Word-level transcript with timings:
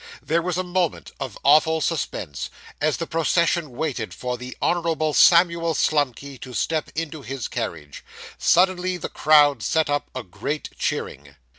There 0.23 0.41
was 0.41 0.57
a 0.57 0.63
moment 0.63 1.11
of 1.19 1.37
awful 1.43 1.79
suspense 1.79 2.49
as 2.81 2.97
the 2.97 3.05
procession 3.05 3.69
waited 3.69 4.15
for 4.15 4.35
the 4.35 4.57
Honourable 4.59 5.13
Samuel 5.13 5.75
Slumkey 5.75 6.39
to 6.39 6.55
step 6.55 6.89
into 6.95 7.21
his 7.21 7.47
carriage. 7.47 8.03
Suddenly 8.39 8.97
the 8.97 9.09
crowd 9.09 9.61
set 9.61 9.91
up 9.91 10.09
a 10.15 10.23
great 10.23 10.71
cheering. 10.75 11.35